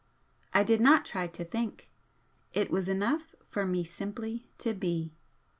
I 0.51 0.63
did 0.63 0.81
not 0.81 1.05
try 1.05 1.27
to 1.27 1.45
think, 1.45 1.91
it 2.53 2.71
was 2.71 2.89
enough 2.89 3.35
for 3.45 3.67
me 3.67 3.83
simply 3.83 4.47
to 4.57 4.73
BE. 4.73 5.13